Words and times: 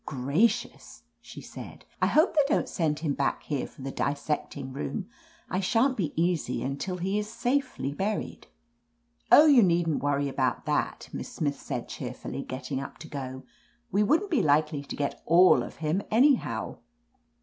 "Gracious!" 0.07 1.03
she 1.21 1.41
said, 1.41 1.85
"I 2.01 2.07
hope 2.07 2.33
they 2.33 2.41
don't 2.51 2.67
send 2.67 2.97
him 3.01 3.13
back 3.13 3.43
here 3.43 3.67
for 3.67 3.83
the 3.83 3.91
dis 3.91 4.19
secting 4.27 4.73
room. 4.73 5.07
I 5.47 5.59
shan't 5.59 5.95
be 5.95 6.11
easy 6.19 6.63
until 6.63 6.97
he 6.97 7.19
is 7.19 7.31
safely 7.31 7.93
buried." 7.93 8.47
"OK, 9.31 9.51
you 9.53 9.61
needrft 9.61 9.99
won^^ 9.99 10.27
about 10.27 10.65
lEai^" 11.01 11.13
Miss 11.13 11.31
Smith 11.31 11.59
said 11.61 11.87
cheerfully, 11.87 12.41
getting 12.41 12.79
up 12.81 12.97
to 12.97 13.07
go. 13.07 13.43
"We 13.91 14.01
wouldn't 14.01 14.31
be 14.31 14.41
likely 14.41 14.81
to 14.83 14.95
get 14.95 15.21
all 15.27 15.61
of 15.61 15.75
him 15.75 16.01
anyhow." 16.09 16.79